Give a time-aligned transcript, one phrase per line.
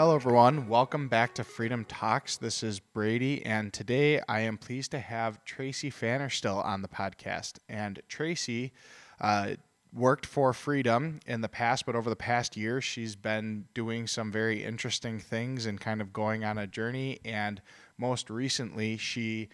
[0.00, 0.66] Hello, everyone.
[0.66, 2.38] Welcome back to Freedom Talks.
[2.38, 7.58] This is Brady, and today I am pleased to have Tracy Fannerstill on the podcast.
[7.68, 8.72] And Tracy
[9.20, 9.56] uh,
[9.92, 14.32] worked for Freedom in the past, but over the past year, she's been doing some
[14.32, 17.18] very interesting things and kind of going on a journey.
[17.22, 17.60] And
[17.98, 19.50] most recently, she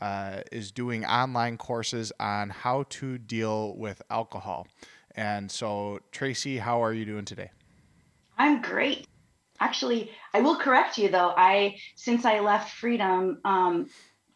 [0.00, 4.66] uh, is doing online courses on how to deal with alcohol.
[5.14, 7.50] And so, Tracy, how are you doing today?
[8.38, 9.06] I'm great.
[9.60, 11.32] Actually, I will correct you though.
[11.36, 13.88] I since I left Freedom, um,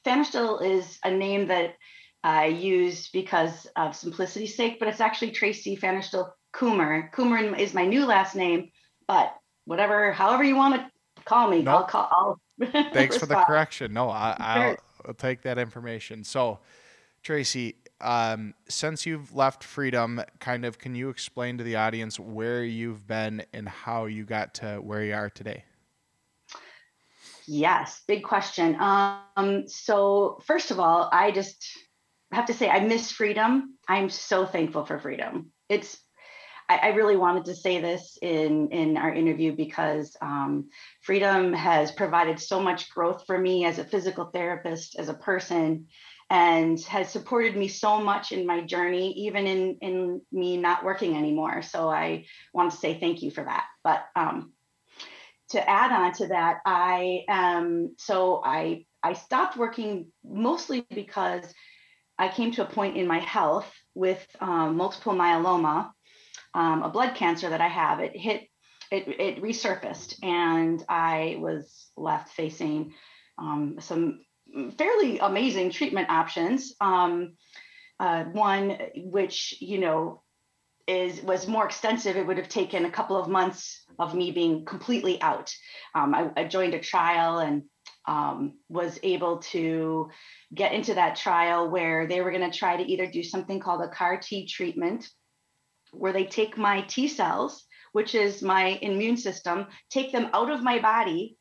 [0.06, 1.74] is a name that
[2.22, 7.10] I use because of simplicity's sake, but it's actually Tracy Fannerstill Coomer.
[7.12, 8.70] Coomer is my new last name,
[9.06, 11.74] but whatever, however you want to call me, nope.
[11.74, 12.08] I'll call.
[12.12, 12.40] I'll
[12.92, 13.92] Thanks for the correction.
[13.92, 16.22] No, I, will I'll take that information.
[16.22, 16.60] So,
[17.22, 22.64] Tracy, um, since you've left Freedom, kind of, can you explain to the audience where
[22.64, 25.64] you've been and how you got to where you are today?
[27.46, 28.76] Yes, big question.
[28.80, 31.66] Um, so first of all, I just
[32.32, 33.76] have to say I miss freedom.
[33.88, 35.52] I'm so thankful for freedom.
[35.68, 35.98] It's
[36.66, 40.70] I, really wanted to say this in in our interview because um,
[41.02, 45.86] freedom has provided so much growth for me as a physical therapist, as a person,
[46.34, 51.16] and has supported me so much in my journey, even in in me not working
[51.16, 51.62] anymore.
[51.62, 53.66] So I want to say thank you for that.
[53.84, 54.52] But um,
[55.50, 61.44] to add on to that, I um so I I stopped working mostly because
[62.18, 65.92] I came to a point in my health with um, multiple myeloma,
[66.52, 68.00] um, a blood cancer that I have.
[68.00, 68.42] It hit,
[68.90, 72.94] it, it resurfaced, and I was left facing
[73.38, 74.20] um, some
[74.76, 76.74] fairly amazing treatment options.
[76.80, 77.34] Um,
[78.00, 80.22] uh, one which you know
[80.86, 82.16] is was more extensive.
[82.16, 85.54] It would have taken a couple of months of me being completely out.
[85.94, 87.62] Um, I, I, joined a trial and
[88.06, 90.10] um, was able to
[90.54, 93.82] get into that trial where they were going to try to either do something called
[93.82, 95.08] a CAR T treatment,
[95.92, 100.62] where they take my T cells, which is my immune system, take them out of
[100.62, 101.38] my body,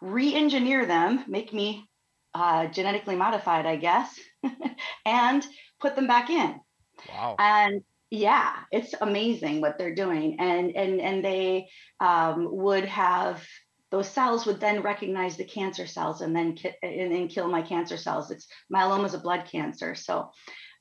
[0.00, 1.88] re engineer them, make me
[2.36, 4.14] uh, genetically modified, I guess,
[5.06, 5.46] and
[5.80, 6.60] put them back in.
[7.08, 7.36] Wow.
[7.38, 10.38] And yeah, it's amazing what they're doing.
[10.38, 13.42] And and and they um, would have
[13.90, 17.62] those cells would then recognize the cancer cells and then ki- and then kill my
[17.62, 18.30] cancer cells.
[18.30, 19.94] It's myeloma is a blood cancer.
[19.94, 20.30] So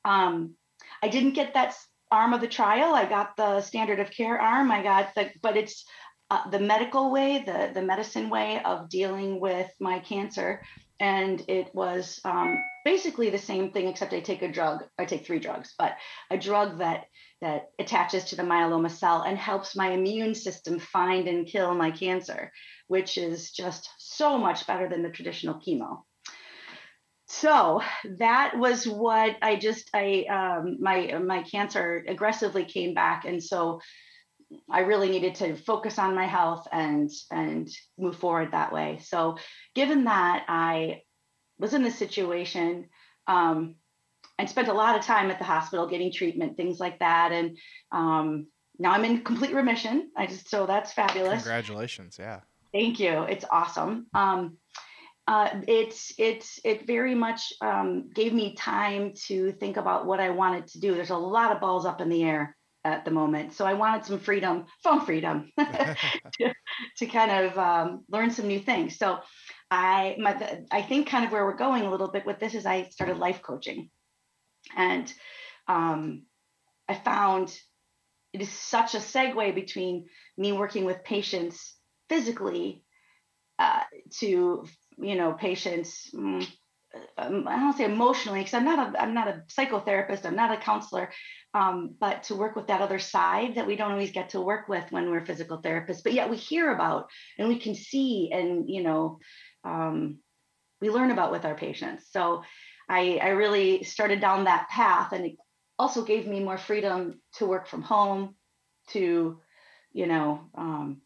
[0.03, 0.55] um,
[1.01, 1.73] I didn't get that
[2.11, 2.93] arm of the trial.
[2.93, 4.71] I got the standard of care arm.
[4.71, 5.85] I got the, but it's
[6.29, 10.61] uh, the medical way, the the medicine way of dealing with my cancer
[10.99, 15.25] and it was um, basically the same thing except i take a drug i take
[15.25, 15.95] three drugs but
[16.31, 17.05] a drug that
[17.41, 21.91] that attaches to the myeloma cell and helps my immune system find and kill my
[21.91, 22.51] cancer
[22.87, 26.03] which is just so much better than the traditional chemo.
[27.27, 27.81] So
[28.19, 33.81] that was what i just i um, my my cancer aggressively came back and so
[34.69, 38.99] I really needed to focus on my health and and move forward that way.
[39.03, 39.37] So,
[39.73, 41.01] given that I
[41.57, 42.87] was in this situation
[43.27, 43.75] um,
[44.37, 47.57] and spent a lot of time at the hospital getting treatment, things like that, and
[47.91, 48.47] um,
[48.77, 50.11] now I'm in complete remission.
[50.15, 51.43] I just so that's fabulous.
[51.43, 52.17] Congratulations!
[52.19, 52.41] Yeah.
[52.71, 53.23] Thank you.
[53.23, 54.07] It's awesome.
[54.13, 54.57] Um,
[55.27, 60.29] uh, it's it's it very much um, gave me time to think about what I
[60.29, 60.93] wanted to do.
[60.93, 63.51] There's a lot of balls up in the air at the moment.
[63.53, 66.53] So I wanted some freedom, phone freedom, to,
[66.97, 68.97] to, kind of um, learn some new things.
[68.97, 69.19] So
[69.71, 72.65] I, my, I think kind of where we're going a little bit with this is
[72.65, 73.89] I started life coaching,
[74.77, 75.11] and
[75.67, 76.23] um,
[76.87, 77.57] I found
[78.33, 80.05] it is such a segue between
[80.37, 81.75] me working with patients
[82.07, 82.83] physically
[83.57, 83.81] uh,
[84.19, 84.65] to
[84.97, 86.11] you know patients.
[86.13, 86.47] Mm,
[87.17, 90.25] um, I don't say emotionally because I'm not a I'm not a psychotherapist.
[90.25, 91.09] I'm not a counselor
[91.55, 94.67] um, but to work with that other side that we don't always get to work
[94.67, 97.09] with when we're physical therapists but yet we hear about
[97.39, 99.19] and we can see and you know
[99.63, 100.19] um,
[100.81, 102.43] we learn about with our patients so
[102.89, 105.37] I, I really started down that path and it
[105.79, 108.35] also gave me more freedom to work from home
[108.89, 109.39] to
[109.93, 111.01] you know um,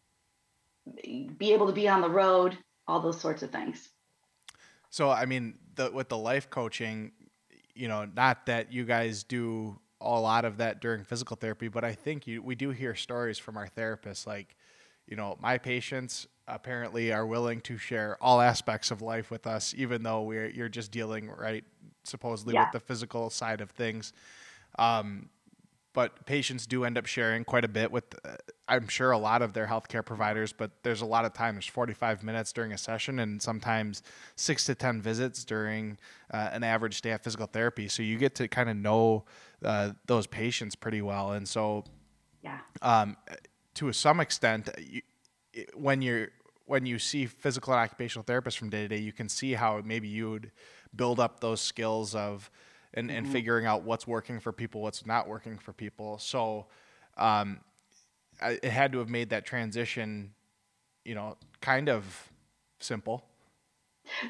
[1.04, 2.58] be able to be on the road
[2.88, 3.88] all those sorts of things
[4.90, 7.12] so i mean the, with the life coaching
[7.74, 11.84] you know not that you guys do a lot of that during physical therapy, but
[11.84, 14.56] I think you, we do hear stories from our therapists like,
[15.06, 19.74] you know, my patients apparently are willing to share all aspects of life with us,
[19.76, 21.64] even though we're you're just dealing right
[22.04, 22.64] supposedly yeah.
[22.64, 24.12] with the physical side of things.
[24.78, 25.28] Um,
[25.92, 28.36] but patients do end up sharing quite a bit with, uh,
[28.68, 30.52] I'm sure, a lot of their healthcare providers.
[30.52, 31.54] But there's a lot of time.
[31.56, 34.02] There's 45 minutes during a session, and sometimes
[34.36, 35.98] six to 10 visits during
[36.32, 37.88] uh, an average day of physical therapy.
[37.88, 39.24] So you get to kind of know
[39.64, 41.32] uh, those patients pretty well.
[41.32, 41.84] And so,
[42.42, 43.16] yeah, um,
[43.74, 45.02] to some extent, you,
[45.74, 46.28] when you're
[46.66, 49.82] when you see physical and occupational therapists from day to day, you can see how
[49.84, 50.52] maybe you would
[50.94, 52.48] build up those skills of
[52.94, 53.18] and, mm-hmm.
[53.18, 56.18] and figuring out what's working for people, what's not working for people.
[56.18, 56.66] So
[57.16, 57.60] um,
[58.40, 60.32] I, it had to have made that transition,
[61.04, 62.30] you know, kind of
[62.80, 63.24] simple.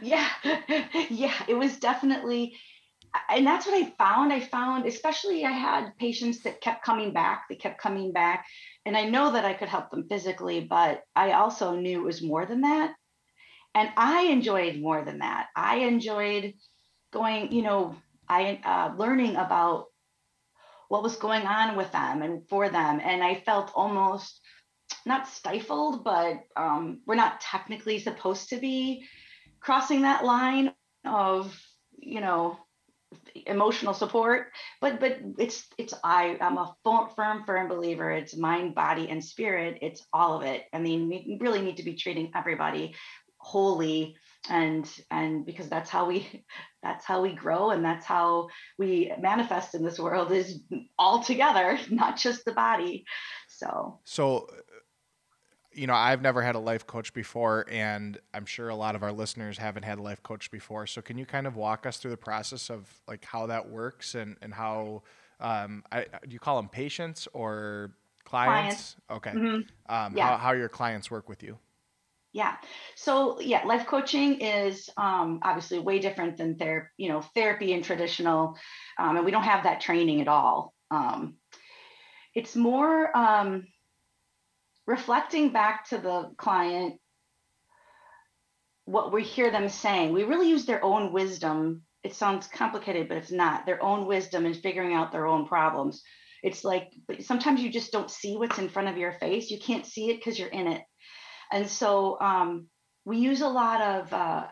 [0.02, 0.28] Yeah,
[1.08, 2.54] yeah, it was definitely,
[3.30, 4.32] and that's what I found.
[4.32, 7.44] I found, especially, I had patients that kept coming back.
[7.48, 8.46] They kept coming back,
[8.84, 12.22] and I know that I could help them physically, but I also knew it was
[12.22, 12.94] more than that.
[13.74, 15.46] And I enjoyed more than that.
[15.54, 16.54] I enjoyed
[17.12, 17.96] going, you know,
[18.30, 19.86] I uh, learning about
[20.88, 24.40] what was going on with them and for them, and I felt almost
[25.04, 29.04] not stifled, but um, we're not technically supposed to be
[29.60, 30.72] crossing that line
[31.04, 31.58] of
[31.98, 32.58] you know
[33.46, 34.48] emotional support
[34.80, 38.10] but but it's it's i i'm a firm firm believer.
[38.10, 39.78] It's mind body and spirit.
[39.82, 40.64] It's all of it.
[40.72, 42.94] I mean we really need to be treating everybody
[43.38, 44.16] wholly
[44.48, 46.44] and and because that's how we
[46.82, 48.48] that's how we grow and that's how
[48.78, 50.60] we manifest in this world is
[50.98, 53.04] all together not just the body
[53.48, 54.48] so so
[55.72, 59.02] you know i've never had a life coach before and i'm sure a lot of
[59.02, 61.98] our listeners haven't had a life coach before so can you kind of walk us
[61.98, 65.02] through the process of like how that works and and how
[65.42, 67.92] um, I, do you call them patients or
[68.24, 69.28] clients, clients.
[69.28, 69.94] okay mm-hmm.
[69.94, 70.28] um, yeah.
[70.28, 71.58] how, how your clients work with you
[72.32, 72.56] yeah.
[72.94, 77.84] So yeah, life coaching is um, obviously way different than therapy, you know, therapy and
[77.84, 78.56] traditional,
[78.98, 80.74] um, and we don't have that training at all.
[80.90, 81.36] Um,
[82.34, 83.66] it's more um,
[84.86, 87.00] reflecting back to the client
[88.84, 90.12] what we hear them saying.
[90.12, 91.82] We really use their own wisdom.
[92.02, 93.66] It sounds complicated, but it's not.
[93.66, 96.02] Their own wisdom in figuring out their own problems.
[96.42, 99.50] It's like sometimes you just don't see what's in front of your face.
[99.50, 100.82] You can't see it because you're in it
[101.52, 102.66] and so um,
[103.04, 104.46] we use a lot of uh,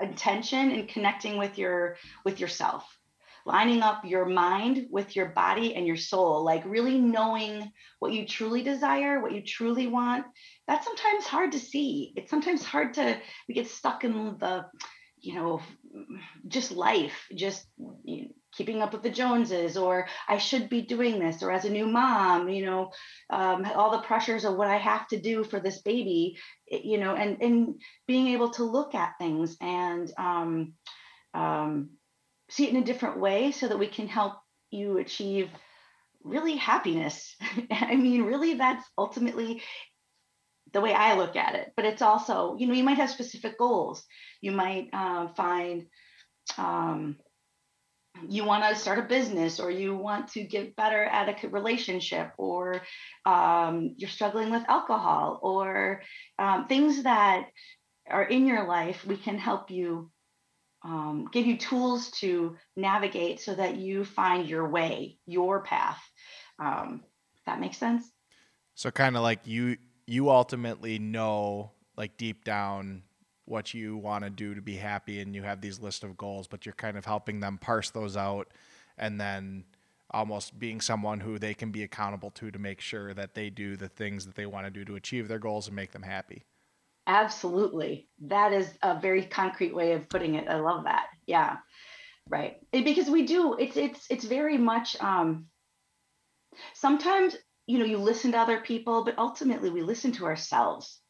[0.00, 2.86] intention in connecting with your with yourself
[3.46, 8.26] lining up your mind with your body and your soul like really knowing what you
[8.26, 10.24] truly desire what you truly want.
[10.66, 12.12] That's sometimes hard to see.
[12.16, 13.18] It's sometimes hard to
[13.48, 14.66] we get stuck in the
[15.18, 15.60] you know
[16.48, 17.66] just life just
[18.04, 21.64] you know, keeping up with the Joneses, or I should be doing this, or as
[21.64, 22.90] a new mom, you know,
[23.30, 26.36] um, all the pressures of what I have to do for this baby,
[26.66, 30.74] you know, and and being able to look at things and um,
[31.34, 31.90] um,
[32.48, 34.34] see it in a different way, so that we can help
[34.70, 35.50] you achieve
[36.22, 37.34] really happiness.
[37.70, 39.62] I mean, really, that's ultimately
[40.72, 41.72] the way I look at it.
[41.76, 44.04] But it's also, you know, you might have specific goals.
[44.40, 45.86] You might uh, find
[46.58, 47.16] um,
[48.28, 52.32] you want to start a business or you want to get better at a relationship
[52.38, 52.82] or
[53.26, 56.02] um, you're struggling with alcohol or
[56.38, 57.46] um, things that
[58.08, 60.10] are in your life we can help you
[60.82, 66.00] um, give you tools to navigate so that you find your way your path.
[66.58, 67.02] Um,
[67.46, 68.10] that makes sense?
[68.74, 73.02] So kind of like you you ultimately know like deep down
[73.50, 76.46] what you want to do to be happy and you have these list of goals
[76.46, 78.48] but you're kind of helping them parse those out
[78.96, 79.64] and then
[80.12, 83.76] almost being someone who they can be accountable to to make sure that they do
[83.76, 86.44] the things that they want to do to achieve their goals and make them happy.
[87.06, 88.08] Absolutely.
[88.20, 90.48] That is a very concrete way of putting it.
[90.48, 91.06] I love that.
[91.26, 91.58] Yeah.
[92.28, 92.56] Right.
[92.72, 95.46] Because we do it's it's it's very much um
[96.74, 101.00] sometimes you know you listen to other people but ultimately we listen to ourselves.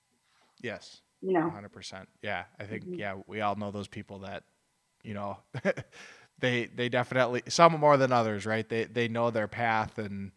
[0.62, 1.52] Yes you know?
[1.54, 2.94] 100% yeah i think mm-hmm.
[2.94, 4.42] yeah we all know those people that
[5.02, 5.36] you know
[6.40, 8.68] they they definitely some more than others right?
[8.68, 10.32] They they know their path and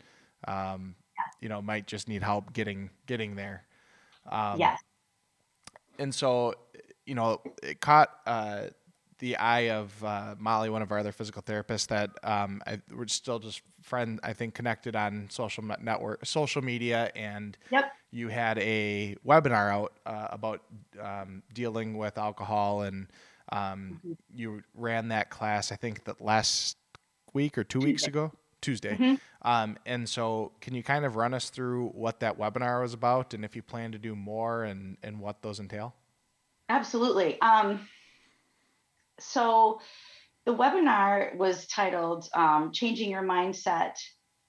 [0.48, 1.24] um yeah.
[1.42, 3.64] you know might just need help getting getting there.
[4.30, 4.80] Um yes.
[5.98, 6.54] and so
[7.06, 8.68] you know it caught uh
[9.24, 13.08] the eye of uh, Molly, one of our other physical therapists, that um, I, we're
[13.08, 14.20] still just friend.
[14.22, 17.94] I think connected on social network, social media, and yep.
[18.12, 20.62] you had a webinar out uh, about
[21.02, 23.08] um, dealing with alcohol, and
[23.50, 24.12] um, mm-hmm.
[24.36, 25.72] you ran that class.
[25.72, 26.76] I think that last
[27.32, 27.92] week or two Tuesday.
[27.92, 28.32] weeks ago.
[28.60, 28.96] Tuesday.
[28.96, 29.16] Mm-hmm.
[29.48, 33.34] Um, and so, can you kind of run us through what that webinar was about
[33.34, 35.96] and if you plan to do more and, and what those entail?
[36.70, 37.40] Absolutely.
[37.42, 37.88] Um,
[39.20, 39.80] so
[40.46, 43.96] the webinar was titled um, Changing Your Mindset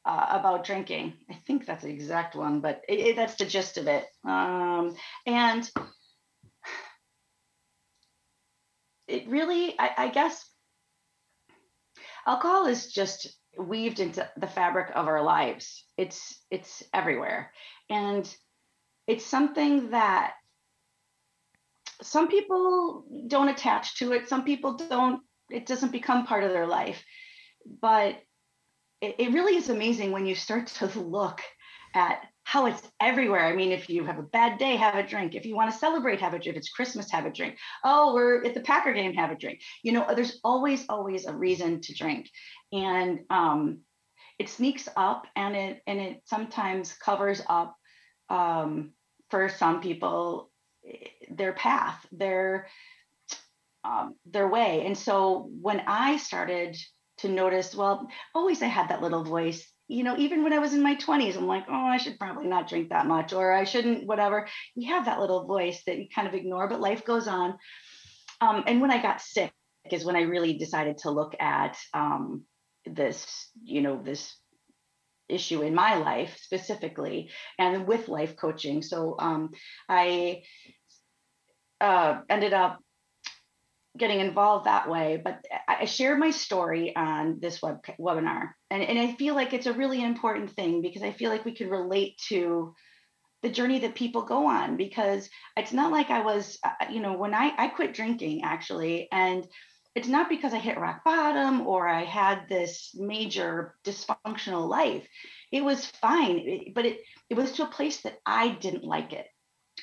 [0.05, 1.15] uh, about drinking.
[1.31, 4.05] I think that's the exact one, but it, it, that's the gist of it.
[4.27, 4.95] Um,
[5.27, 5.71] and
[9.07, 10.45] it really, I, I guess,
[12.27, 15.87] alcohol is just weaved into the fabric of our lives.
[15.97, 17.53] It's it's everywhere,
[17.89, 18.29] and
[19.07, 20.35] it's something that
[22.03, 24.29] some people don't attach to it.
[24.29, 25.21] Some people don't.
[25.51, 27.03] It doesn't become part of their life,
[27.81, 28.17] but
[29.01, 31.41] it, it really is amazing when you start to look
[31.95, 33.47] at how it's everywhere.
[33.47, 35.35] I mean, if you have a bad day, have a drink.
[35.35, 36.57] If you want to celebrate, have a drink.
[36.57, 37.57] If it's Christmas, have a drink.
[37.85, 39.61] Oh, we're at the Packer game, have a drink.
[39.83, 42.29] You know, there's always, always a reason to drink.
[42.73, 43.81] And um,
[44.39, 47.77] it sneaks up and it and it sometimes covers up
[48.29, 48.93] um,
[49.31, 50.51] for some people
[51.31, 52.69] their path, their
[53.85, 54.85] um, their way.
[54.87, 56.77] And so when I started
[57.19, 60.73] to notice, well, always I had that little voice you know, even when I was
[60.73, 63.65] in my 20s, I'm like, oh, I should probably not drink that much, or I
[63.65, 64.49] shouldn't, whatever.
[64.75, 67.59] You have that little voice that you kind of ignore, but life goes on.
[68.41, 69.53] Um, and when I got sick
[69.91, 72.45] is when I really decided to look at um,
[72.87, 74.35] this, you know, this
[75.35, 78.83] issue in my life specifically and with life coaching.
[78.83, 79.51] So um,
[79.89, 80.43] I
[81.81, 82.81] uh, ended up
[83.97, 85.21] getting involved that way.
[85.23, 89.67] But I shared my story on this web webinar, and, and I feel like it's
[89.67, 92.75] a really important thing because I feel like we can relate to
[93.43, 97.13] the journey that people go on because it's not like I was, uh, you know,
[97.13, 99.47] when I, I quit drinking actually, and
[99.95, 105.07] it's not because I hit rock bottom or I had this major dysfunctional life.
[105.53, 109.27] It was fine, but it, it was to a place that I didn't like it.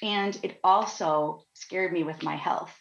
[0.02, 2.76] And it also scared me with my health.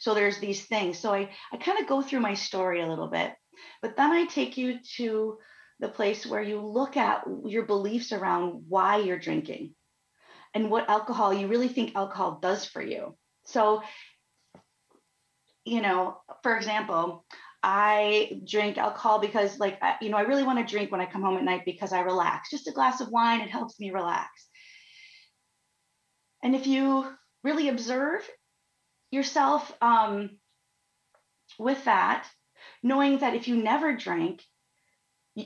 [0.00, 0.98] So there's these things.
[0.98, 3.32] So I, I kind of go through my story a little bit,
[3.80, 5.38] but then I take you to
[5.78, 9.74] the place where you look at your beliefs around why you're drinking
[10.54, 13.16] and what alcohol you really think alcohol does for you.
[13.44, 13.82] So,
[15.64, 17.24] you know, for example,
[17.62, 21.22] I drink alcohol because, like, you know, I really want to drink when I come
[21.22, 22.50] home at night because I relax.
[22.50, 24.28] Just a glass of wine, it helps me relax.
[26.42, 27.06] And if you
[27.44, 28.28] really observe,
[29.12, 30.30] yourself um,
[31.58, 32.26] with that,
[32.82, 34.42] knowing that if you never drank,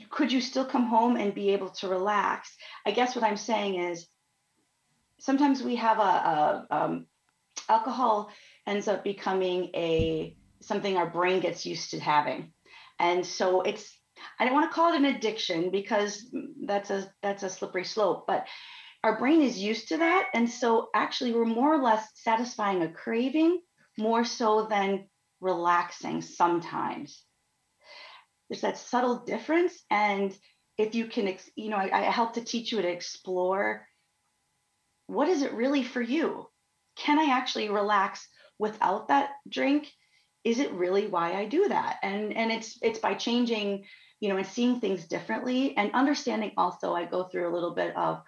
[0.09, 2.55] could you still come home and be able to relax?
[2.85, 4.07] I guess what I'm saying is
[5.19, 7.05] sometimes we have a, a um,
[7.69, 8.31] alcohol
[8.67, 12.51] ends up becoming a something our brain gets used to having,
[12.99, 13.97] and so it's
[14.39, 16.29] I don't want to call it an addiction because
[16.65, 18.45] that's a that's a slippery slope, but
[19.03, 20.27] our brain is used to that.
[20.33, 23.61] And so actually, we're more or less satisfying a craving
[23.97, 25.07] more so than
[25.39, 27.23] relaxing sometimes.
[28.49, 29.73] There's that subtle difference.
[29.89, 30.35] And
[30.77, 33.85] if you can, you know, I, I help to teach you to explore
[35.07, 36.47] what is it really for you?
[36.97, 38.27] Can I actually relax
[38.59, 39.91] without that drink?
[40.43, 41.97] Is it really why I do that?
[42.03, 43.85] And and it's it's by changing,
[44.19, 47.95] you know, and seeing things differently and understanding also I go through a little bit
[47.95, 48.21] of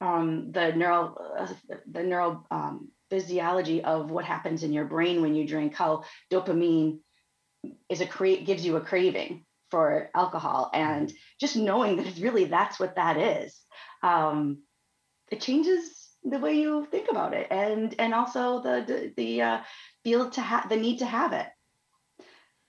[0.00, 1.52] um, the neuro uh,
[1.90, 6.98] the neuro um, physiology of what happens in your brain when you drink how dopamine
[7.88, 12.44] is a create gives you a craving for alcohol and just knowing that it's really
[12.44, 13.58] that's what that is
[14.02, 14.62] um,
[15.30, 15.97] it changes
[16.30, 19.60] the way you think about it and and also the the, uh,
[20.04, 21.48] feel to have the need to have it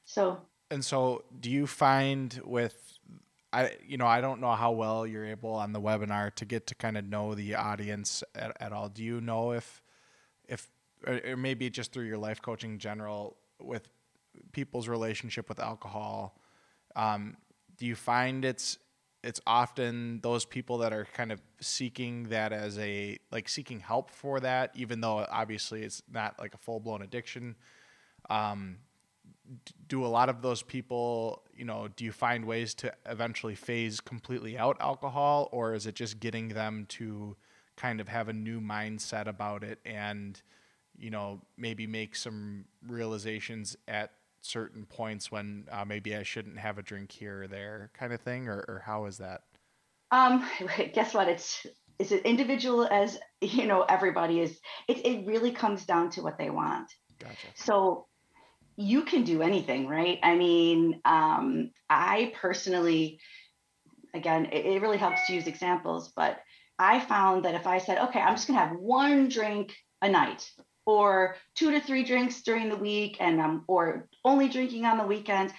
[0.06, 3.00] so and so do you find with
[3.52, 6.68] I you know I don't know how well you're able on the webinar to get
[6.68, 8.90] to kind of know the audience at, at all.
[8.90, 9.82] Do you know if
[10.48, 10.70] if
[11.08, 13.88] or maybe just through your life coaching in general with
[14.52, 16.40] people's relationship with alcohol,
[16.96, 17.38] um,
[17.78, 18.78] do you find it's
[19.24, 24.10] it's often those people that are kind of seeking that as a like seeking help
[24.12, 27.56] for that, even though obviously it's not like a full blown addiction.
[28.30, 28.78] Um,
[29.88, 34.00] do a lot of those people, you know, do you find ways to eventually phase
[34.00, 37.36] completely out alcohol, or is it just getting them to
[37.76, 40.42] kind of have a new mindset about it and,
[40.98, 44.12] you know, maybe make some realizations at
[44.42, 48.22] certain points when uh, maybe I shouldn't have a drink here or there, kind of
[48.22, 49.42] thing, or, or how is that?
[50.12, 50.48] Um,
[50.94, 51.28] guess what?
[51.28, 51.66] It's
[51.98, 54.60] it's it individual as you know everybody is.
[54.88, 56.92] It it really comes down to what they want.
[57.20, 57.48] Gotcha.
[57.56, 58.08] So
[58.78, 60.20] you can do anything, right?
[60.24, 63.20] I mean, um, I personally,
[64.14, 66.40] again, it, it really helps to use examples, but
[66.78, 70.50] I found that if I said, okay, I'm just gonna have one drink a night
[70.90, 75.06] or two to three drinks during the week and um, or only drinking on the
[75.06, 75.54] weekends,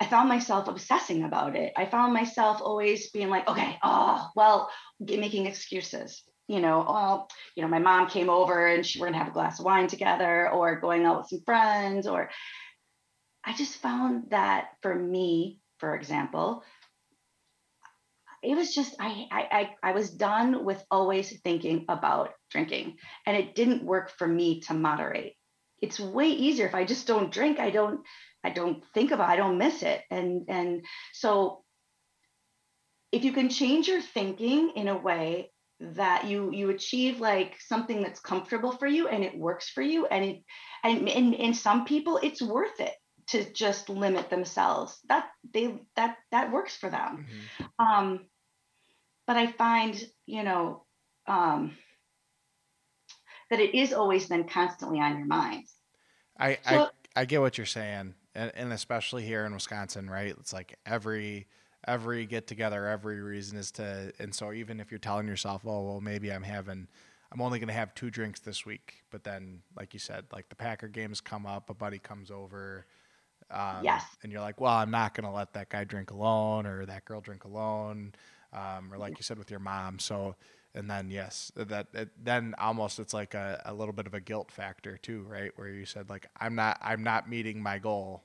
[0.00, 1.72] I found myself obsessing about it.
[1.76, 6.22] I found myself always being like, okay, oh, well, making excuses.
[6.46, 7.26] You know, oh,
[7.56, 9.86] you know, my mom came over and she, we're gonna have a glass of wine
[9.86, 12.30] together, or going out with some friends, or
[13.44, 16.62] I just found that for me, for example,
[18.42, 23.54] it was just I, I I was done with always thinking about drinking, and it
[23.54, 25.34] didn't work for me to moderate.
[25.80, 27.58] It's way easier if I just don't drink.
[27.60, 28.00] I don't
[28.44, 29.28] I don't think about.
[29.28, 31.64] I don't miss it, and and so
[33.12, 35.50] if you can change your thinking in a way
[35.80, 40.06] that you you achieve like something that's comfortable for you and it works for you
[40.06, 40.42] and it
[40.82, 42.94] and in, in some people it's worth it
[43.28, 47.26] to just limit themselves that they that that works for them
[47.60, 47.86] mm-hmm.
[47.86, 48.26] um
[49.26, 50.84] but i find you know
[51.28, 51.76] um
[53.50, 55.64] that it is always then constantly on your mind
[56.38, 60.34] i so, I, I get what you're saying and, and especially here in wisconsin right
[60.38, 61.46] it's like every
[61.86, 65.82] every get together every reason is to and so even if you're telling yourself oh
[65.82, 66.88] well maybe i'm having
[67.32, 70.48] i'm only going to have two drinks this week but then like you said like
[70.48, 72.84] the packer games come up a buddy comes over
[73.50, 74.04] um, yes.
[74.22, 77.04] And you're like, well, I'm not going to let that guy drink alone or that
[77.04, 78.12] girl drink alone,
[78.52, 79.98] um, or like you said with your mom.
[79.98, 80.34] So,
[80.74, 84.20] and then yes, that it, then almost it's like a, a little bit of a
[84.20, 85.50] guilt factor too, right?
[85.56, 88.24] Where you said like, I'm not, I'm not meeting my goal.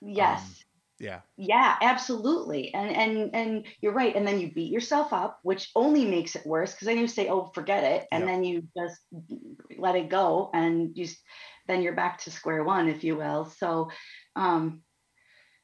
[0.00, 0.40] Yes.
[0.40, 0.54] Um,
[0.98, 1.20] yeah.
[1.36, 2.72] Yeah, absolutely.
[2.72, 4.16] And and and you're right.
[4.16, 7.28] And then you beat yourself up, which only makes it worse because then you say,
[7.28, 8.30] "Oh, forget it," and yep.
[8.30, 9.00] then you just
[9.78, 11.06] let it go, and you
[11.68, 13.44] then you're back to square one, if you will.
[13.44, 13.90] So
[14.36, 14.82] um,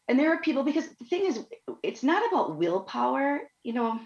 [0.07, 1.41] and there are people because the thing is,
[1.83, 3.41] it's not about willpower.
[3.63, 4.01] You know,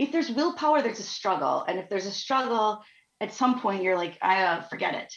[0.00, 2.82] if there's willpower, there's a struggle, and if there's a struggle,
[3.20, 5.12] at some point you're like, I uh, forget it.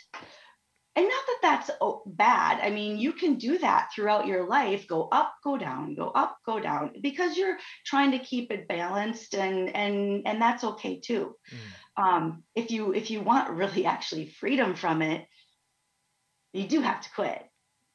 [0.96, 2.60] And not that that's oh, bad.
[2.62, 4.88] I mean, you can do that throughout your life.
[4.88, 9.34] Go up, go down, go up, go down, because you're trying to keep it balanced,
[9.34, 11.36] and and and that's okay too.
[11.52, 12.04] Mm.
[12.04, 15.26] Um, if you if you want really actually freedom from it,
[16.52, 17.42] you do have to quit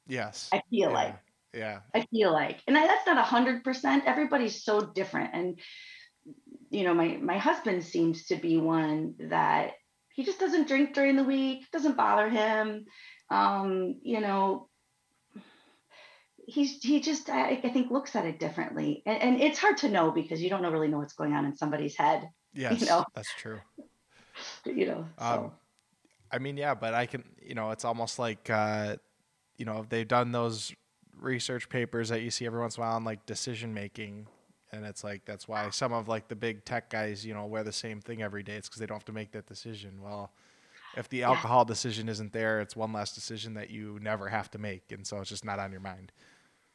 [0.09, 0.49] Yes.
[0.53, 0.95] I feel yeah.
[0.95, 1.19] like.
[1.55, 1.79] Yeah.
[1.95, 4.05] I feel like, and I, that's not a hundred percent.
[4.07, 5.59] Everybody's so different, and
[6.71, 9.73] you know, my my husband seems to be one that
[10.15, 11.71] he just doesn't drink during the week.
[11.73, 12.87] Doesn't bother him.
[13.31, 14.69] Um, you know,
[16.47, 19.89] he's he just I, I think looks at it differently, and, and, it's hard to
[19.89, 22.29] know because you don't know, really know what's going on in somebody's head.
[22.55, 23.05] Yes, you know?
[23.15, 23.61] that's true.
[24.65, 25.07] you know.
[25.19, 25.25] So.
[25.25, 25.53] Um,
[26.33, 28.97] I mean, yeah, but I can, you know, it's almost like uh,
[29.59, 30.73] you know they've done those
[31.21, 34.29] research papers that you see every once in a while on like decision making
[34.73, 37.65] and it's like that's why some of like the big tech guys you know wear
[37.65, 38.55] the same thing every day.
[38.55, 40.01] It's because they don't have to make that decision.
[40.03, 40.33] Well
[40.97, 41.69] if the alcohol yeah.
[41.69, 44.91] decision isn't there it's one less decision that you never have to make.
[44.91, 46.13] And so it's just not on your mind.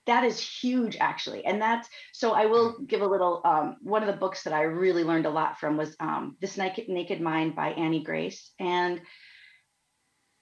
[0.05, 1.45] That is huge actually.
[1.45, 4.61] And that's so i will give a little um, one of the books that i
[4.61, 8.51] really learned a lot from was um, this naked, naked mind by annie grace.
[8.59, 9.01] And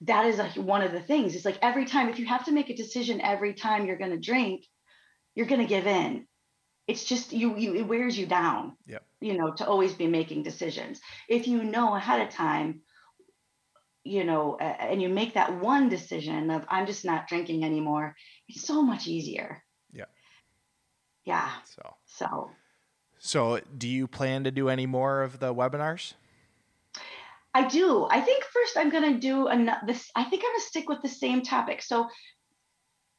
[0.02, 1.34] that is a, one of the things.
[1.34, 4.10] It's like every time, if you have to make a decision every time you're going
[4.10, 4.64] to drink,
[5.34, 6.26] you're going to give in.
[6.92, 8.76] It's just you, you, it wears you down.
[8.86, 9.02] Yep.
[9.20, 11.00] You know, to always be making decisions.
[11.26, 12.82] If you know ahead of time,
[14.04, 18.14] you know, uh, and you make that one decision of I'm just not drinking anymore,
[18.46, 19.62] it's so much easier.
[19.92, 20.10] Yeah.
[21.24, 21.48] Yeah.
[21.64, 21.94] So.
[22.04, 22.50] So.
[23.18, 26.12] So, do you plan to do any more of the webinars?
[27.54, 28.06] I do.
[28.10, 30.10] I think first I'm going to do an, this.
[30.14, 31.80] I think I'm going to stick with the same topic.
[31.82, 32.08] So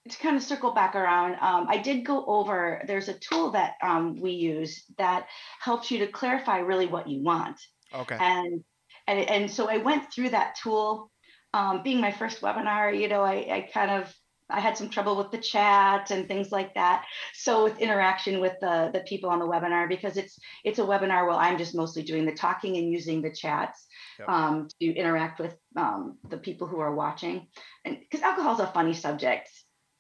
[0.10, 2.82] to kind of circle back around, um, I did go over.
[2.88, 5.28] There's a tool that um, we use that
[5.62, 7.60] helps you to clarify really what you want.
[7.96, 8.18] Okay.
[8.20, 8.64] And
[9.08, 11.10] and and so I went through that tool.
[11.54, 14.14] Um, being my first webinar, you know, I, I kind of
[14.50, 17.06] I had some trouble with the chat and things like that.
[17.34, 21.26] So with interaction with the the people on the webinar, because it's it's a webinar
[21.28, 23.86] where I'm just mostly doing the talking and using the chats
[24.20, 24.28] yep.
[24.28, 27.48] um, to interact with um, the people who are watching.
[27.86, 29.50] And because alcohol is a funny subject,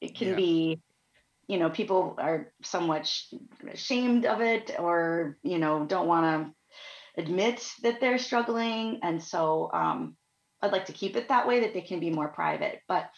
[0.03, 0.35] it can yeah.
[0.35, 0.81] be,
[1.47, 3.11] you know, people are somewhat
[3.71, 8.99] ashamed of it or, you know, don't want to admit that they're struggling.
[9.01, 10.17] And so um,
[10.61, 12.81] I'd like to keep it that way that they can be more private.
[12.87, 13.09] But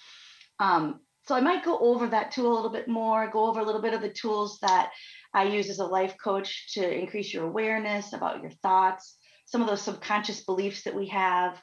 [0.60, 3.66] um, so I might go over that tool a little bit more, go over a
[3.66, 4.92] little bit of the tools that
[5.34, 9.18] I use as a life coach to increase your awareness about your thoughts,
[9.48, 11.60] some of those subconscious beliefs that we have.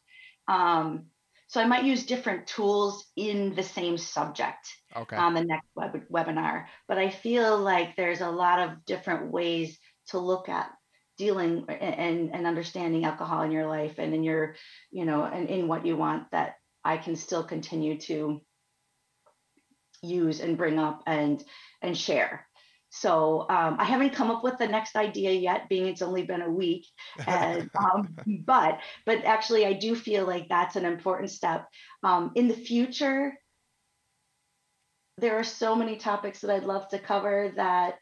[0.48, 1.06] Um,
[1.52, 5.16] so I might use different tools in the same subject okay.
[5.16, 6.64] on the next web- webinar.
[6.88, 10.70] But I feel like there's a lot of different ways to look at
[11.18, 14.56] dealing and, and understanding alcohol in your life and in your,
[14.90, 18.40] you know, and in what you want that I can still continue to
[20.00, 21.44] use and bring up and
[21.82, 22.46] and share
[22.94, 26.42] so um, I haven't come up with the next idea yet, being it's only been
[26.42, 26.86] a week.
[27.26, 31.66] And, um, but but actually, I do feel like that's an important step.
[32.02, 33.32] Um, in the future,
[35.16, 37.94] there are so many topics that I'd love to cover that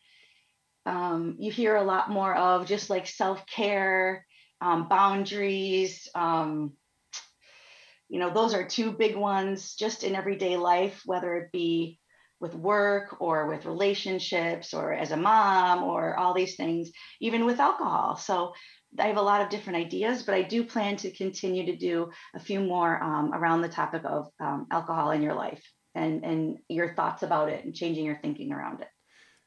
[0.87, 4.27] um, you hear a lot more of, just like self care,
[4.61, 6.09] um, boundaries.
[6.17, 6.73] Um,
[8.09, 12.01] you know, those are two big ones just in everyday life, whether it be
[12.41, 17.61] with work or with relationships or as a mom or all these things, even with
[17.61, 18.17] alcohol.
[18.17, 18.55] So
[18.99, 22.11] I have a lot of different ideas, but I do plan to continue to do
[22.35, 25.63] a few more um, around the topic of um, alcohol in your life
[25.95, 28.89] and, and your thoughts about it and changing your thinking around it.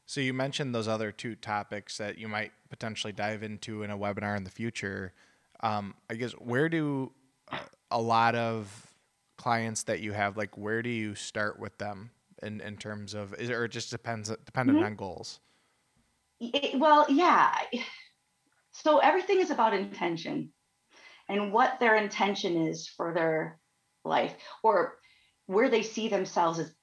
[0.06, 3.98] So you mentioned those other two topics that you might potentially dive into in a
[3.98, 5.12] webinar in the future.
[5.60, 7.12] Um, I guess where do
[7.50, 7.58] uh,
[7.90, 8.92] a lot of
[9.36, 12.10] clients that you have like where do you start with them
[12.42, 14.86] in, in terms of is or it just depends dependent mm-hmm.
[14.86, 15.40] on goals?
[16.40, 17.56] It, well yeah
[18.72, 20.52] so everything is about intention
[21.28, 23.58] and what their intention is for their
[24.04, 24.98] life or
[25.46, 26.74] where they see themselves as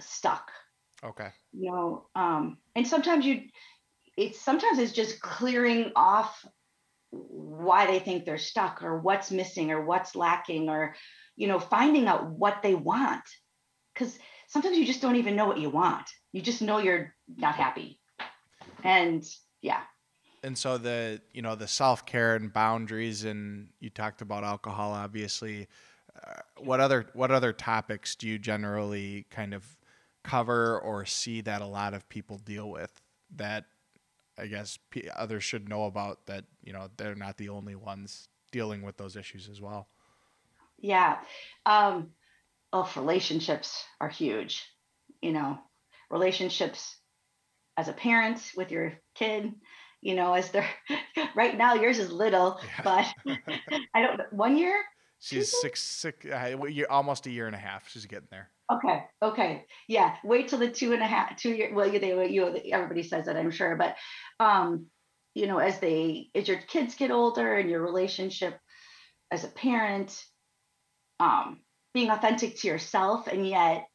[0.00, 0.50] stuck.
[1.04, 1.28] Okay.
[1.52, 3.42] You know um and sometimes you
[4.16, 6.44] it's sometimes it's just clearing off
[7.10, 10.94] why they think they're stuck or what's missing or what's lacking or
[11.36, 13.22] you know finding out what they want.
[13.92, 14.18] Because
[14.54, 16.06] sometimes you just don't even know what you want.
[16.32, 17.98] You just know you're not happy.
[18.84, 19.24] And
[19.62, 19.80] yeah.
[20.44, 25.66] And so the, you know, the self-care and boundaries and you talked about alcohol obviously.
[26.24, 29.64] Uh, what other what other topics do you generally kind of
[30.22, 33.02] cover or see that a lot of people deal with
[33.34, 33.64] that
[34.38, 38.28] I guess p- others should know about that, you know, they're not the only ones
[38.52, 39.88] dealing with those issues as well.
[40.78, 41.18] Yeah.
[41.66, 42.10] Um,
[42.74, 44.68] oh, relationships are huge.
[45.22, 45.58] You know,
[46.10, 46.98] relationships
[47.78, 49.54] as a parent with your kid,
[50.02, 50.68] you know, as they're
[51.36, 52.82] right now, yours is little, yeah.
[53.24, 53.38] but
[53.94, 54.76] I don't one year.
[55.20, 57.88] She's six, six, uh, you're almost a year and a half.
[57.88, 58.50] She's getting there.
[58.70, 59.04] Okay.
[59.22, 59.64] Okay.
[59.88, 60.16] Yeah.
[60.22, 61.72] Wait till the two and a half, two year.
[61.72, 63.96] Well, you, they, you, everybody says that, I'm sure, but,
[64.38, 64.86] um,
[65.34, 68.58] you know, as they, as your kids get older and your relationship
[69.30, 70.22] as a parent,
[71.20, 71.60] um,
[71.94, 73.86] being authentic to yourself and yet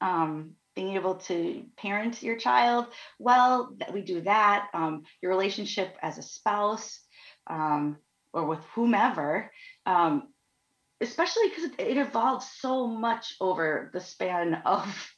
[0.00, 2.86] um, being able to parent your child
[3.18, 7.00] well that we do that um, your relationship as a spouse
[7.48, 7.96] um,
[8.32, 9.50] or with whomever
[9.86, 10.28] um,
[11.00, 15.12] especially because it evolves so much over the span of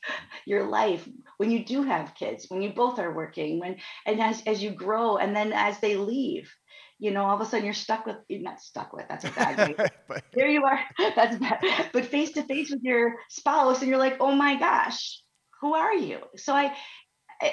[0.46, 1.09] your life.
[1.37, 4.70] When you do have kids when you both are working when and as, as you
[4.70, 6.51] grow and then as they leave
[6.99, 9.31] you know, all of a sudden you're stuck with, you're not stuck with, that's a
[9.31, 9.89] bad way.
[10.09, 10.81] but, there you are,
[11.17, 11.61] that's bad.
[11.93, 15.23] But face to face with your spouse and you're like, oh my gosh,
[15.61, 16.19] who are you?
[16.37, 16.77] So I,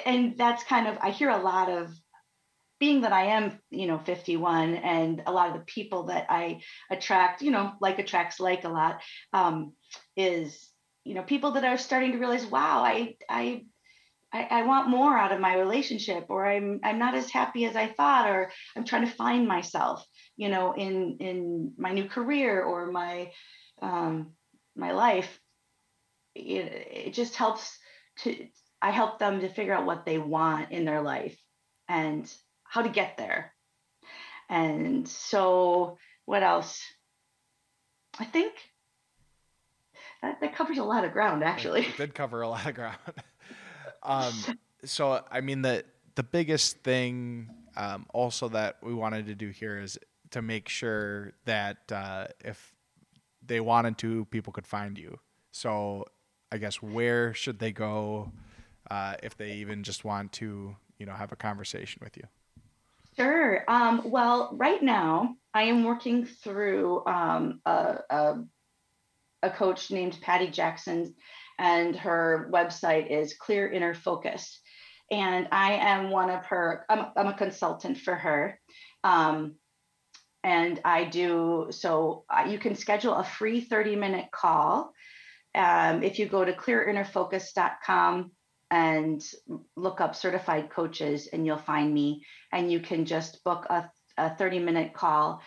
[0.04, 1.90] and that's kind of, I hear a lot of,
[2.78, 6.60] being that I am, you know, 51 and a lot of the people that I
[6.90, 9.00] attract, you know, like attracts like a lot,
[9.32, 9.72] um,
[10.16, 10.68] is,
[11.04, 13.64] you know, people that are starting to realize, wow, I, I
[14.36, 17.76] I, I, want more out of my relationship or I'm I'm not as happy as
[17.76, 22.62] I thought or I'm trying to find myself you know in in my new career
[22.62, 23.30] or my
[23.80, 24.32] um,
[24.74, 25.40] my life.
[26.34, 27.78] It, it just helps
[28.20, 28.46] to
[28.82, 31.36] I help them to figure out what they want in their life
[31.88, 32.30] and
[32.64, 33.54] how to get there.
[34.48, 36.80] And so what else?
[38.18, 38.52] I think
[40.22, 41.86] that, that covers a lot of ground actually.
[41.86, 42.98] it did cover a lot of ground
[44.06, 44.32] Um,
[44.84, 49.78] so I mean the the biggest thing um, also that we wanted to do here
[49.78, 49.98] is
[50.30, 52.74] to make sure that uh, if
[53.44, 55.18] they wanted to, people could find you.
[55.52, 56.06] So
[56.50, 58.32] I guess where should they go
[58.90, 62.24] uh, if they even just want to, you know, have a conversation with you?
[63.16, 63.64] Sure.
[63.68, 68.44] Um, well, right now I am working through um, a, a,
[69.42, 71.14] a coach named Patty Jackson
[71.58, 74.60] and her website is Clear Inner Focus.
[75.10, 78.58] And I am one of her, I'm, I'm a consultant for her.
[79.04, 79.54] Um,
[80.42, 84.92] and I do, so uh, you can schedule a free 30 minute call.
[85.54, 88.30] Um, if you go to clearinnerfocus.com
[88.70, 89.22] and
[89.76, 94.36] look up certified coaches, and you'll find me, and you can just book a, a
[94.36, 95.40] 30 minute call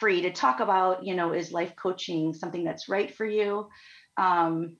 [0.00, 3.68] free to talk about, you know, is life coaching something that's right for you?
[4.16, 4.76] Um,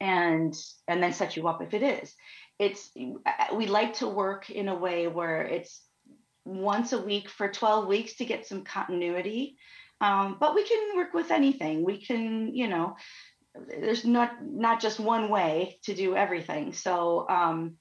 [0.00, 0.54] and
[0.88, 2.14] and then set you up if it is
[2.58, 2.90] it's
[3.54, 5.82] we like to work in a way where it's
[6.44, 9.56] once a week for 12 weeks to get some continuity
[10.00, 12.96] um, but we can work with anything we can you know
[13.80, 16.72] there's not not just one way to do everything.
[16.72, 17.76] So, um,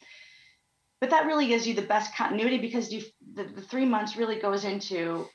[1.01, 4.39] but that really gives you the best continuity because you the, the three months really
[4.39, 5.27] goes into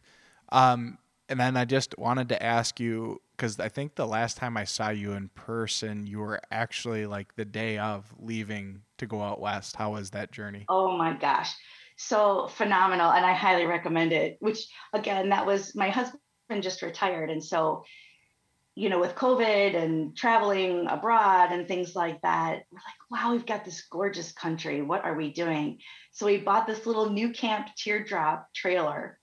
[0.49, 4.57] Um, and then I just wanted to ask you because I think the last time
[4.57, 9.21] I saw you in person, you were actually like the day of leaving to go
[9.21, 9.75] out west.
[9.75, 10.65] How was that journey?
[10.69, 11.53] Oh my gosh.
[11.97, 13.11] So phenomenal.
[13.11, 16.19] And I highly recommend it, which again, that was my husband
[16.61, 17.29] just retired.
[17.29, 17.83] And so,
[18.75, 23.45] you know, with COVID and traveling abroad and things like that, we're like, wow, we've
[23.45, 24.81] got this gorgeous country.
[24.81, 25.79] What are we doing?
[26.11, 29.17] So we bought this little nuCamp teardrop trailer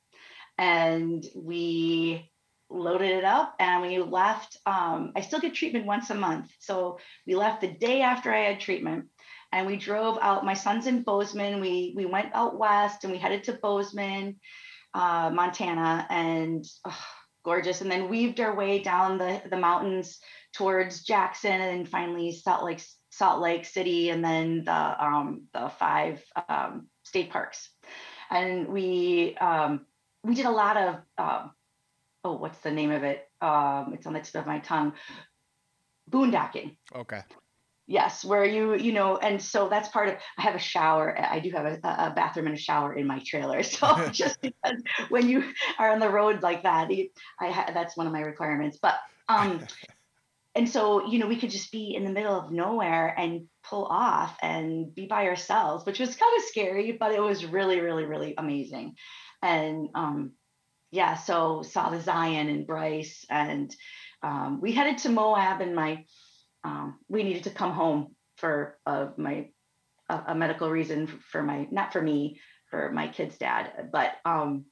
[0.59, 2.32] and we
[2.73, 4.57] loaded it up and we left.
[4.67, 6.51] Um, I still get treatment once a month.
[6.59, 9.07] So we left the day after I had treatment
[9.53, 10.45] and we drove out.
[10.45, 11.61] My son's in Bozeman.
[11.61, 14.41] We, we went out west and we headed to Bozeman,
[14.95, 17.05] uh, Montana, and oh,
[17.45, 17.81] gorgeous.
[17.83, 20.19] And then weaved our way down the, the mountains
[20.55, 26.23] towards Jackson and finally Salt Lake, Salt Lake City, and then the, um, the five
[26.49, 27.69] um, state parks.
[28.31, 29.85] And we, um,
[30.25, 31.49] we did a lot of uh,
[32.25, 33.29] oh, what's the name of it?
[33.41, 34.93] Um, it's on the tip of my tongue.
[36.11, 36.77] Boondocking.
[36.95, 37.23] Okay.
[37.89, 40.15] Yes, where you you know, and so that's part of.
[40.39, 41.19] I have a shower.
[41.19, 43.63] I do have a, a bathroom and a shower in my trailer.
[43.73, 46.91] So just because when you are on the road like that,
[47.41, 48.79] I ha- that's one of my requirements.
[48.81, 48.95] But
[49.29, 49.67] um,
[50.55, 53.85] and so you know, we could just be in the middle of nowhere and pull
[53.87, 58.05] off and be by ourselves, which was kind of scary, but it was really, really,
[58.05, 58.95] really amazing.
[59.43, 60.33] And um,
[60.92, 63.74] yeah, so saw the Zion and Bryce, and
[64.22, 66.05] um, we headed to Moab, and my
[66.62, 69.48] um, we needed to come home for uh, my
[70.09, 74.66] a, a, medical reason for my not for me for my kid's dad, but um,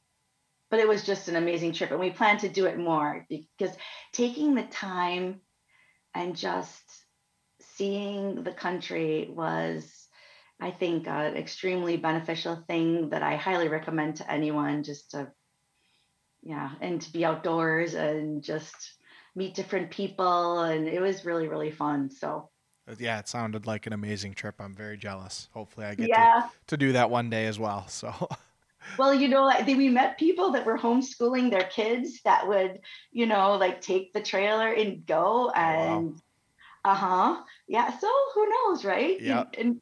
[0.70, 3.74] but it was just an amazing trip, and we plan to do it more because
[4.12, 5.40] taking the time
[6.14, 6.84] and just
[7.76, 9.90] seeing the country was
[10.60, 15.32] I think an extremely beneficial thing that I highly recommend to anyone just to
[16.42, 18.94] yeah, and to be outdoors and just
[19.34, 20.60] meet different people.
[20.60, 22.10] And it was really, really fun.
[22.10, 22.48] So,
[22.88, 24.56] uh, yeah, it sounded like an amazing trip.
[24.58, 25.48] I'm very jealous.
[25.52, 26.42] Hopefully, I get yeah.
[26.42, 27.86] to, to do that one day as well.
[27.88, 28.12] So,
[28.98, 32.80] well, you know, we met people that were homeschooling their kids that would,
[33.12, 36.20] you know, like take the trailer and go and,
[36.84, 36.92] oh, wow.
[36.92, 37.98] uh huh, yeah.
[37.98, 39.20] So who knows, right?
[39.20, 39.44] Yeah.
[39.56, 39.80] And, and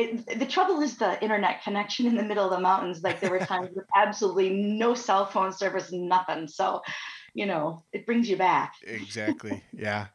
[0.00, 3.02] it, the trouble is the internet connection in the middle of the mountains.
[3.02, 6.48] Like there were times with absolutely no cell phone service, nothing.
[6.48, 6.80] So,
[7.34, 8.74] you know, it brings you back.
[8.82, 9.62] exactly.
[9.72, 10.06] Yeah.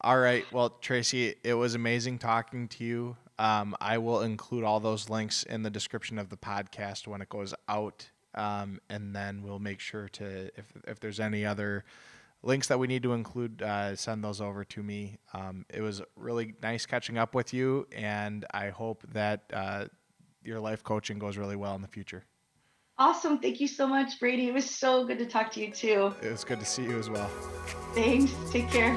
[0.00, 0.44] All right.
[0.52, 3.16] Well, Tracy, it was amazing talking to you.
[3.38, 7.28] Um, I will include all those links in the description of the podcast when it
[7.28, 8.10] goes out.
[8.34, 11.84] Um, and then we'll make sure to, if, if there's any other
[12.42, 15.18] links that we need to include, uh, send those over to me.
[15.32, 19.84] Um, it was really nice catching up with you, and I hope that uh,
[20.42, 22.24] your life coaching goes really well in the future.
[22.98, 23.38] Awesome.
[23.38, 24.48] Thank you so much, Brady.
[24.48, 26.14] It was so good to talk to you, too.
[26.22, 27.28] It was good to see you as well.
[27.94, 28.32] Thanks.
[28.50, 28.94] Take care.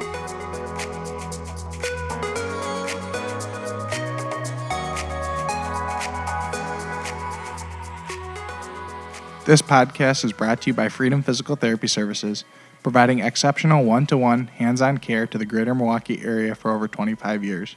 [9.45, 12.43] This podcast is brought to you by Freedom Physical Therapy Services
[12.85, 16.87] providing exceptional one to one hands on care to the greater Milwaukee area for over
[16.87, 17.75] 25 years.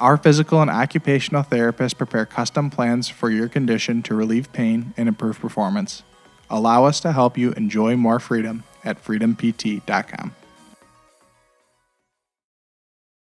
[0.00, 5.10] Our physical and occupational therapists prepare custom plans for your condition to relieve pain and
[5.10, 6.04] improve performance.
[6.48, 10.36] Allow us to help you enjoy more freedom at freedompt.com.